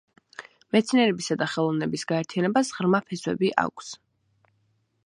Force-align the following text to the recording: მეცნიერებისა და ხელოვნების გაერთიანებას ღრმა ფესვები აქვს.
მეცნიერებისა 0.75 1.37
და 1.41 1.49
ხელოვნების 1.57 2.07
გაერთიანებას 2.13 2.73
ღრმა 2.79 3.05
ფესვები 3.13 3.53
აქვს. 3.67 3.95